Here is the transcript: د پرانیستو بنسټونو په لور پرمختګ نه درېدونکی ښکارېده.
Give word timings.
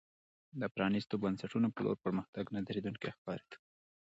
د 0.59 0.63
پرانیستو 0.75 1.21
بنسټونو 1.23 1.67
په 1.75 1.79
لور 1.85 1.97
پرمختګ 2.05 2.45
نه 2.55 2.59
درېدونکی 2.67 3.09
ښکارېده. 3.15 3.55